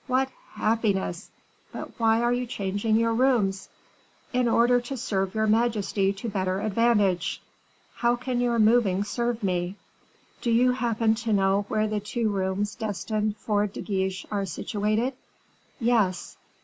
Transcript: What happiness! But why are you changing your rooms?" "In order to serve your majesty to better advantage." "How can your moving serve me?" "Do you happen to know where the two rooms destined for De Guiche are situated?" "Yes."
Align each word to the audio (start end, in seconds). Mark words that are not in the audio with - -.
What 0.07 0.29
happiness! 0.53 1.29
But 1.71 1.91
why 1.99 2.23
are 2.23 2.33
you 2.33 2.47
changing 2.47 2.95
your 2.95 3.13
rooms?" 3.13 3.69
"In 4.33 4.47
order 4.47 4.81
to 4.81 4.97
serve 4.97 5.35
your 5.35 5.45
majesty 5.45 6.11
to 6.11 6.27
better 6.27 6.59
advantage." 6.59 7.39
"How 7.97 8.15
can 8.15 8.41
your 8.41 8.57
moving 8.57 9.03
serve 9.03 9.43
me?" 9.43 9.75
"Do 10.41 10.49
you 10.49 10.71
happen 10.71 11.13
to 11.21 11.33
know 11.33 11.65
where 11.67 11.85
the 11.87 11.99
two 11.99 12.29
rooms 12.29 12.73
destined 12.73 13.37
for 13.37 13.67
De 13.67 13.81
Guiche 13.81 14.25
are 14.31 14.47
situated?" 14.47 15.13
"Yes." 15.79 16.35